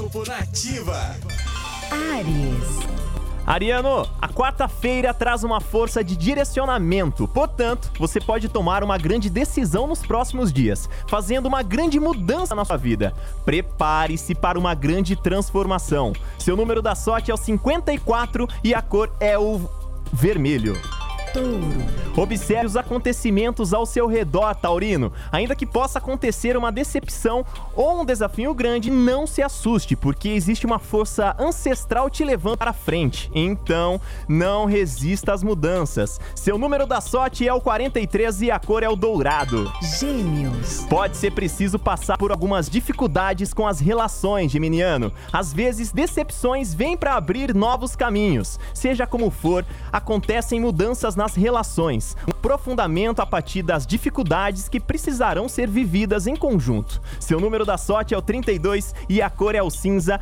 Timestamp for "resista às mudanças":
34.66-36.20